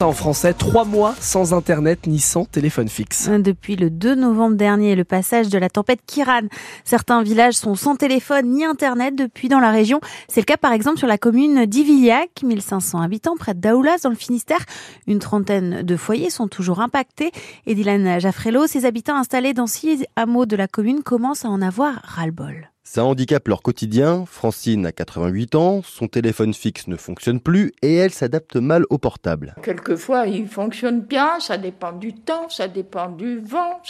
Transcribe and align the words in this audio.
En 0.00 0.12
français, 0.12 0.54
trois 0.54 0.84
mois 0.84 1.16
sans 1.18 1.52
Internet 1.52 2.06
ni 2.06 2.20
sans 2.20 2.44
téléphone 2.44 2.88
fixe. 2.88 3.28
Depuis 3.28 3.74
le 3.74 3.90
2 3.90 4.14
novembre 4.14 4.54
dernier, 4.54 4.94
le 4.94 5.02
passage 5.02 5.48
de 5.48 5.58
la 5.58 5.68
tempête 5.68 5.98
Kiran. 6.06 6.42
Certains 6.84 7.20
villages 7.24 7.54
sont 7.54 7.74
sans 7.74 7.96
téléphone 7.96 8.46
ni 8.46 8.64
Internet 8.64 9.16
depuis 9.16 9.48
dans 9.48 9.58
la 9.58 9.72
région. 9.72 10.00
C'est 10.28 10.40
le 10.40 10.44
cas 10.44 10.56
par 10.56 10.72
exemple 10.72 10.98
sur 10.98 11.08
la 11.08 11.18
commune 11.18 11.66
d'Ivillac, 11.66 12.44
1500 12.44 13.00
habitants 13.00 13.34
près 13.36 13.54
Daoulas 13.54 13.98
dans 14.04 14.10
le 14.10 14.14
Finistère. 14.14 14.64
Une 15.08 15.18
trentaine 15.18 15.82
de 15.82 15.96
foyers 15.96 16.30
sont 16.30 16.46
toujours 16.46 16.80
impactés. 16.80 17.32
Et 17.66 17.74
Dylan 17.74 18.20
Jaffrello, 18.20 18.68
ses 18.68 18.84
habitants 18.84 19.16
installés 19.16 19.52
dans 19.52 19.66
six 19.66 20.04
hameaux 20.14 20.46
de 20.46 20.54
la 20.54 20.68
commune 20.68 21.02
commencent 21.02 21.44
à 21.44 21.48
en 21.48 21.60
avoir 21.60 22.00
ras-le-bol. 22.04 22.70
Ça 22.90 23.04
handicape 23.04 23.48
leur 23.48 23.60
quotidien. 23.60 24.24
Francine 24.24 24.86
a 24.86 24.92
88 24.92 25.56
ans, 25.56 25.82
son 25.84 26.08
téléphone 26.08 26.54
fixe 26.54 26.86
ne 26.86 26.96
fonctionne 26.96 27.38
plus 27.38 27.74
et 27.82 27.96
elle 27.96 28.12
s'adapte 28.12 28.56
mal 28.56 28.84
au 28.88 28.96
portable. 28.96 29.54
Quelquefois, 29.62 30.26
il 30.26 30.48
fonctionne 30.48 31.02
bien, 31.02 31.38
ça 31.38 31.58
dépend 31.58 31.92
du 31.92 32.14
temps, 32.14 32.48
ça 32.48 32.66
dépend 32.66 33.10
du 33.10 33.40
vent, 33.40 33.82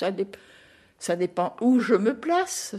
ça, 0.98 1.14
dépend 1.14 1.54
où 1.60 1.78
je 1.78 1.94
me 1.94 2.12
place. 2.12 2.74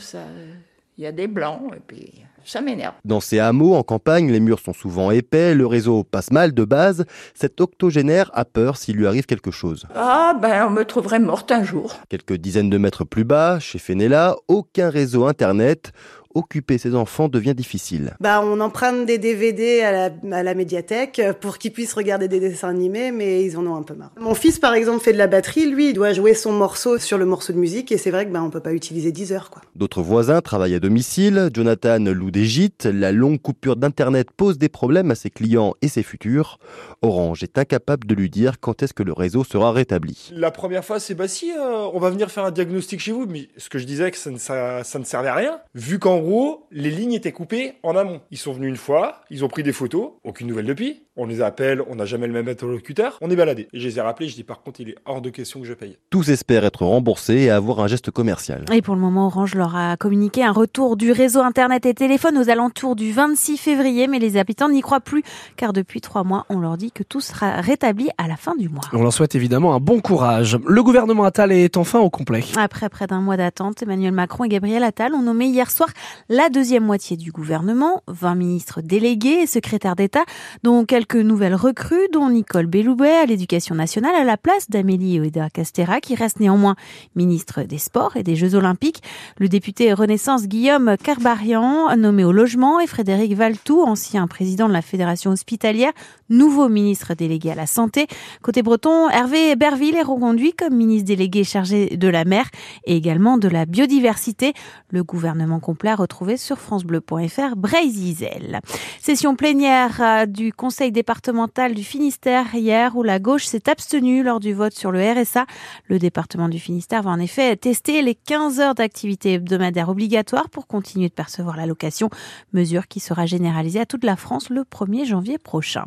Il 1.00 1.04
y 1.04 1.08
a 1.08 1.14
des 1.14 1.28
blancs 1.28 1.62
et 1.74 1.80
puis 1.80 2.12
ça 2.44 2.60
m'énerve. 2.60 2.94
Dans 3.06 3.22
ces 3.22 3.40
hameaux 3.40 3.76
en 3.76 3.84
campagne, 3.84 4.30
les 4.30 4.42
murs 4.42 4.60
sont 4.60 4.74
souvent 4.74 5.12
épais, 5.12 5.56
le 5.56 5.66
réseau 5.66 6.04
passe 6.04 6.30
mal 6.30 6.54
de 6.54 6.66
base. 6.66 7.06
Cet 7.34 7.62
octogénaire 7.62 8.30
a 8.34 8.44
peur 8.44 8.76
s'il 8.76 8.98
lui 8.98 9.08
arrive 9.08 9.26
quelque 9.26 9.50
chose. 9.50 9.86
Ah 9.96 10.38
ben 10.42 10.68
on 10.68 10.72
me 10.72 10.84
trouverait 10.84 11.20
morte 11.20 11.54
un 11.54 11.64
jour. 11.64 11.96
Quelques 12.10 12.34
dizaines 12.34 12.70
de 12.70 12.78
mètres 12.78 13.06
plus 13.06 13.24
bas, 13.24 13.60
chez 13.60 13.80
Fenella, 13.80 14.36
aucun 14.50 14.90
réseau 14.90 15.26
internet 15.26 15.94
occuper 16.40 16.78
ses 16.78 16.96
enfants 16.96 17.28
devient 17.28 17.56
difficile. 17.56 18.16
Bah, 18.20 18.42
on 18.44 18.60
emprunte 18.60 19.06
des 19.06 19.18
DVD 19.18 19.82
à 19.82 19.92
la, 19.92 20.38
à 20.38 20.44
la 20.44 20.54
médiathèque 20.54 21.22
pour 21.42 21.58
qu'ils 21.58 21.72
puissent 21.72 21.94
regarder 21.94 22.28
des 22.28 22.40
dessins 22.40 22.70
animés, 22.70 23.12
mais 23.12 23.44
ils 23.44 23.58
en 23.58 23.66
ont 23.68 23.76
un 23.76 23.84
peu 23.84 23.94
marre. 23.94 24.12
Mon 24.20 24.34
fils, 24.34 24.60
par 24.60 24.74
exemple, 24.74 25.04
fait 25.04 25.14
de 25.14 25.18
la 25.18 25.28
batterie. 25.28 25.70
Lui, 25.70 25.90
il 25.90 25.94
doit 25.94 26.14
jouer 26.14 26.34
son 26.34 26.52
morceau 26.52 26.98
sur 26.98 27.18
le 27.18 27.26
morceau 27.26 27.54
de 27.54 27.58
musique, 27.58 27.92
et 27.92 27.98
c'est 27.98 28.12
vrai 28.12 28.26
que 28.26 28.32
bah, 28.32 28.42
on 28.44 28.50
peut 28.50 28.60
pas 28.60 28.74
utiliser 28.74 29.12
10 29.12 29.34
heures, 29.34 29.50
quoi. 29.50 29.62
D'autres 29.76 30.02
voisins 30.02 30.42
travaillent 30.42 30.76
à 30.76 30.80
domicile. 30.80 31.50
Jonathan 31.54 32.00
loue 32.00 32.32
des 32.32 32.46
gîtes. 32.46 32.86
La 32.86 33.12
longue 33.12 33.42
coupure 33.42 33.76
d'internet 33.76 34.30
pose 34.36 34.58
des 34.58 34.70
problèmes 34.70 35.12
à 35.12 35.16
ses 35.16 35.30
clients 35.30 35.74
et 35.82 35.88
ses 35.88 36.04
futurs. 36.04 36.60
Orange 37.02 37.44
est 37.44 37.58
incapable 37.58 38.08
de 38.08 38.16
lui 38.16 38.30
dire 38.30 38.60
quand 38.60 38.84
est-ce 38.84 38.94
que 38.94 39.04
le 39.04 39.14
réseau 39.14 39.44
sera 39.44 39.72
rétabli. 39.72 40.32
La 40.34 40.52
première 40.52 40.84
fois, 40.84 41.00
c'est 41.00 41.16
bah 41.16 41.28
si, 41.28 41.52
euh, 41.52 41.88
on 41.94 42.00
va 42.00 42.10
venir 42.10 42.32
faire 42.32 42.46
un 42.46 42.52
diagnostic 42.52 43.00
chez 43.00 43.12
vous, 43.12 43.26
mais 43.28 43.48
ce 43.58 43.70
que 43.70 43.80
je 43.80 43.86
disais 43.86 44.12
que 44.12 44.18
ça 44.18 44.32
ne, 44.32 44.38
ça, 44.38 44.84
ça 44.84 45.00
ne 45.00 45.04
servait 45.04 45.30
à 45.30 45.36
rien, 45.36 45.60
vu 45.76 46.00
qu'en 46.00 46.16
en 46.16 46.20
gros, 46.30 46.68
les 46.72 46.92
lignes 46.92 47.14
étaient 47.14 47.32
coupées 47.32 47.74
en 47.82 47.96
amont. 47.96 48.22
Ils 48.30 48.38
sont 48.38 48.54
venus 48.54 48.70
une 48.70 48.78
fois, 48.78 49.22
ils 49.30 49.44
ont 49.44 49.48
pris 49.48 49.64
des 49.64 49.74
photos, 49.74 50.14
aucune 50.24 50.48
nouvelle 50.48 50.68
depuis. 50.68 51.08
On 51.22 51.26
les 51.26 51.42
appelle, 51.42 51.84
on 51.90 51.96
n'a 51.96 52.06
jamais 52.06 52.28
le 52.28 52.32
même 52.34 52.48
interlocuteur, 52.48 53.18
on 53.20 53.30
est 53.30 53.36
baladé. 53.36 53.68
Et 53.74 53.80
je 53.82 53.90
les 53.90 53.98
ai 53.98 54.02
rappelés, 54.02 54.30
je 54.30 54.36
dis 54.36 54.46
par 54.46 54.62
contre, 54.62 54.80
il 54.80 54.92
est 54.92 54.96
hors 55.06 55.20
de 55.20 55.30
question 55.30 55.60
que 55.60 55.66
je 55.66 55.74
paye. 55.74 55.98
Tous 56.10 56.30
espèrent 56.30 56.64
être 56.64 56.86
remboursés 56.86 57.40
et 57.40 57.50
avoir 57.50 57.82
un 57.82 57.88
geste 57.88 58.10
commercial. 58.10 58.64
Et 58.72 58.82
pour 58.82 58.96
le 58.96 59.02
moment, 59.02 59.26
Orange 59.26 59.54
leur 59.54 59.76
a 59.76 59.98
communiqué 59.98 60.46
un 60.46 60.54
retour 60.54 60.96
du 60.96 61.12
réseau 61.12 61.42
Internet 61.42 61.86
et 61.86 61.94
téléphone 61.94 62.38
aux 62.38 62.50
alentours 62.50 62.96
du 62.96 63.12
26 63.12 63.58
février, 63.58 64.08
mais 64.08 64.18
les 64.18 64.38
habitants 64.38 64.70
n'y 64.70 64.80
croient 64.80 65.02
plus, 65.02 65.24
car 65.58 65.74
depuis 65.74 66.00
trois 66.00 66.24
mois, 66.24 66.46
on 66.48 66.60
leur 66.60 66.78
dit 66.78 66.94
que 66.94 67.04
tout 67.04 67.20
sera 67.20 67.60
rétabli 67.60 68.08
à 68.18 68.30
la 68.30 68.38
fin 68.38 68.56
du 68.56 68.70
mois. 68.70 68.86
On 68.94 69.04
leur 69.04 69.12
souhaite 69.12 69.36
évidemment 69.36 69.76
un 69.76 69.82
bon 69.82 70.00
courage. 70.00 70.58
Le 70.66 70.84
gouvernement 70.84 71.26
Attal 71.26 71.52
est 71.52 71.76
enfin 71.76 72.00
au 72.00 72.10
complet. 72.10 72.46
Après 72.56 72.88
près 72.88 73.08
d'un 73.08 73.20
mois 73.20 73.36
d'attente, 73.36 73.84
Emmanuel 73.84 74.14
Macron 74.14 74.46
et 74.46 74.48
Gabriel 74.48 74.84
Attal 74.84 75.14
ont 75.14 75.24
nommé 75.24 75.48
hier 75.48 75.70
soir 75.70 75.90
la 76.30 76.48
deuxième 76.48 76.86
moitié 76.86 77.18
du 77.18 77.34
gouvernement, 77.34 78.04
20 78.08 78.36
ministres 78.36 78.80
délégués 78.80 79.42
et 79.42 79.48
secrétaires 79.48 79.98
d'État, 79.98 80.24
dont 80.64 80.86
quelques 80.86 81.09
nouvelles 81.16 81.56
recrues 81.56 82.08
dont 82.12 82.30
Nicole 82.30 82.68
Belloubet 82.68 83.16
à 83.16 83.26
l'éducation 83.26 83.76
nationale 83.76 84.16
à 84.16 84.24
la 84.24 84.38
place 84.38 84.70
d'Amélie 84.70 85.20
Oeda 85.20 85.50
Castera, 85.50 86.00
qui 86.02 86.16
reste 86.16 86.40
néanmoins 86.40 86.76
ministre 87.16 87.64
des 87.64 87.78
Sports 87.78 88.16
et 88.16 88.24
des 88.24 88.36
Jeux 88.36 88.56
Olympiques. 88.56 89.02
Le 89.38 89.48
député 89.48 89.94
Renaissance 89.94 90.48
Guillaume 90.48 90.96
Carbarian, 91.04 91.96
nommé 91.96 92.24
au 92.24 92.32
logement, 92.32 92.80
et 92.80 92.88
Frédéric 92.88 93.34
Valtou, 93.34 93.82
ancien 93.82 94.28
président 94.28 94.68
de 94.68 94.74
la 94.74 94.82
Fédération 94.82 95.32
hospitalière, 95.32 95.92
nouveau 96.30 96.70
ministre 96.70 97.14
délégué 97.14 97.52
à 97.52 97.56
la 97.56 97.68
santé. 97.68 98.08
Côté 98.42 98.62
breton, 98.62 99.10
Hervé 99.10 99.56
Berville 99.56 99.96
est 99.96 100.04
reconduit 100.04 100.54
comme 100.54 100.76
ministre 100.76 101.08
délégué 101.08 101.44
chargé 101.44 101.98
de 101.98 102.08
la 102.08 102.26
mer 102.26 102.50
et 102.86 102.96
également 102.96 103.38
de 103.38 103.48
la 103.48 103.66
biodiversité. 103.66 104.54
Le 104.92 105.04
gouvernement 105.04 105.60
complet 105.60 105.90
a 105.90 105.96
retrouvé 105.96 106.38
sur 106.38 106.58
francebleu.fr 106.58 107.56
Brésil. 107.56 108.60
Session 109.02 109.36
plénière 109.36 109.98
euh, 110.02 110.26
du 110.26 110.54
conseil 110.54 110.92
départemental 111.00 111.76
du 111.76 111.84
Finistère 111.86 112.54
hier 112.54 112.98
où 112.98 113.04
la 113.04 113.20
gauche 113.20 113.46
s'est 113.46 113.70
abstenue 113.70 114.22
lors 114.22 114.42
du 114.42 114.54
vote 114.54 114.74
sur 114.74 114.92
le 114.92 115.00
RSA. 115.00 115.46
Le 115.88 115.98
département 115.98 116.50
du 116.50 116.60
Finistère 116.60 117.04
va 117.04 117.12
en 117.12 117.20
effet 117.22 117.56
tester 117.56 118.02
les 118.02 118.16
15 118.16 118.60
heures 118.60 118.76
d'activité 118.76 119.36
hebdomadaire 119.36 119.88
obligatoire 119.88 120.50
pour 120.50 120.68
continuer 120.68 121.08
de 121.08 121.14
percevoir 121.14 121.56
l'allocation, 121.56 122.10
mesure 122.52 122.90
qui 122.90 123.00
sera 123.00 123.26
généralisée 123.26 123.80
à 123.80 123.86
toute 123.86 124.04
la 124.04 124.18
France 124.18 124.50
le 124.50 124.64
1er 124.64 125.06
janvier 125.06 125.38
prochain. 125.38 125.86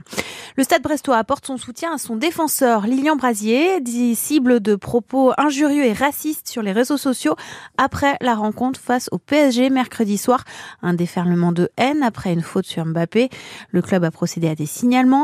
Le 0.56 0.64
Stade 0.64 0.80
Brestois 0.80 1.18
apporte 1.18 1.46
son 1.46 1.58
soutien 1.58 1.92
à 1.92 1.98
son 1.98 2.16
défenseur 2.16 2.86
Lilian 2.86 3.16
Brasier, 3.16 3.80
cible 4.14 4.60
de 4.60 4.76
propos 4.76 5.32
injurieux 5.36 5.84
et 5.84 5.92
racistes 5.92 6.48
sur 6.48 6.62
les 6.62 6.72
réseaux 6.72 6.96
sociaux 6.96 7.36
après 7.76 8.16
la 8.22 8.34
rencontre 8.34 8.80
face 8.80 9.10
au 9.12 9.18
PSG 9.18 9.68
mercredi 9.68 10.16
soir. 10.16 10.44
Un 10.80 10.94
déferlement 10.94 11.52
de 11.52 11.68
haine 11.76 12.02
après 12.02 12.32
une 12.32 12.40
faute 12.40 12.64
sur 12.64 12.86
Mbappé. 12.86 13.28
Le 13.72 13.82
club 13.82 14.04
a 14.04 14.10
procédé 14.10 14.48
à 14.48 14.54
des 14.54 14.66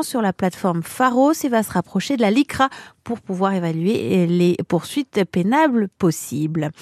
sur 0.03 0.23
la 0.23 0.33
plateforme 0.33 0.83
Pharos 0.83 1.33
et 1.45 1.49
va 1.49 1.63
se 1.63 1.71
rapprocher 1.71 2.17
de 2.17 2.23
la 2.23 2.33
LICRA 2.33 2.69
pour 3.05 3.21
pouvoir 3.21 3.55
évaluer 3.55 4.27
les 4.27 4.57
poursuites 4.69 5.25
pénables 5.25 5.89
possibles. 5.99 6.73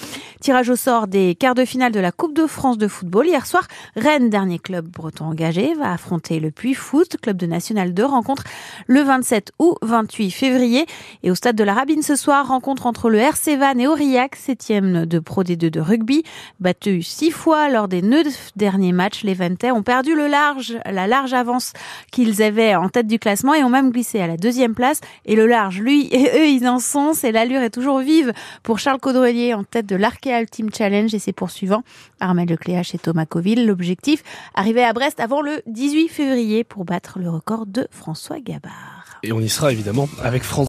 Tirage 0.41 0.69
au 0.69 0.75
sort 0.75 1.07
des 1.07 1.35
quarts 1.35 1.55
de 1.55 1.63
finale 1.63 1.93
de 1.93 2.01
la 2.01 2.11
Coupe 2.11 2.35
de 2.35 2.47
France 2.47 2.77
de 2.77 2.89
football. 2.89 3.27
Hier 3.27 3.45
soir, 3.45 3.65
Rennes, 3.95 4.29
dernier 4.29 4.59
club 4.59 4.87
breton 4.89 5.25
engagé, 5.25 5.73
va 5.75 5.93
affronter 5.93 6.41
le 6.41 6.51
Puy 6.51 6.73
Foot, 6.73 7.15
club 7.21 7.37
de 7.37 7.45
National 7.45 7.93
2, 7.93 8.03
rencontre 8.03 8.43
le 8.87 9.01
27 9.01 9.53
ou 9.59 9.75
28 9.83 10.31
février. 10.31 10.85
Et 11.23 11.31
au 11.31 11.35
stade 11.35 11.55
de 11.55 11.63
la 11.63 11.73
Rabine 11.73 12.01
ce 12.01 12.17
soir, 12.17 12.47
rencontre 12.47 12.87
entre 12.87 13.09
le 13.09 13.19
RC 13.19 13.55
Van 13.55 13.77
et 13.77 13.87
Aurillac, 13.87 14.35
septième 14.35 15.05
de 15.05 15.19
Pro 15.19 15.43
D2 15.43 15.69
de 15.69 15.79
rugby. 15.79 16.23
Battu 16.59 17.03
six 17.03 17.31
fois 17.31 17.69
lors 17.69 17.87
des 17.87 18.01
neuf 18.01 18.51
derniers 18.57 18.91
matchs, 18.91 19.23
les 19.23 19.33
Ventais 19.33 19.71
ont 19.71 19.83
perdu 19.83 20.13
le 20.13 20.27
large, 20.27 20.77
la 20.85 21.07
large 21.07 21.33
avance 21.33 21.71
qu'ils 22.11 22.41
avaient 22.43 22.75
en 22.81 22.89
tête 22.89 23.07
du 23.07 23.19
classement 23.19 23.53
et 23.53 23.63
ont 23.63 23.69
même 23.69 23.91
glissé 23.91 24.19
à 24.19 24.27
la 24.27 24.37
deuxième 24.37 24.75
place. 24.75 25.01
Et 25.25 25.35
le 25.35 25.47
large, 25.47 25.79
lui, 25.79 26.07
et 26.11 26.29
eux, 26.37 26.47
ils 26.47 26.67
en 26.67 26.79
sont. 26.79 27.13
C'est 27.13 27.31
l'allure 27.31 27.61
est 27.61 27.69
toujours 27.69 27.99
vive 27.99 28.33
pour 28.63 28.79
Charles 28.79 28.99
Caudrelier 28.99 29.53
en 29.53 29.63
tête 29.63 29.85
de 29.85 29.95
l'Arkea 29.95 30.45
Team 30.49 30.69
Challenge 30.75 31.13
et 31.13 31.19
ses 31.19 31.33
poursuivants. 31.33 31.83
Armel 32.19 32.49
Lecléache 32.49 32.95
et 32.95 32.97
Thomas 32.97 33.25
Coville. 33.25 33.65
L'objectif, 33.65 34.23
arriver 34.55 34.83
à 34.83 34.93
Brest 34.93 35.19
avant 35.19 35.41
le 35.41 35.61
18 35.67 36.07
février 36.07 36.63
pour 36.63 36.85
battre 36.85 37.19
le 37.19 37.29
record 37.29 37.65
de 37.65 37.87
François 37.91 38.39
Gabard. 38.39 38.97
Et 39.23 39.31
on 39.31 39.39
y 39.39 39.49
sera 39.49 39.71
évidemment 39.71 40.07
avec 40.23 40.43
France 40.43 40.65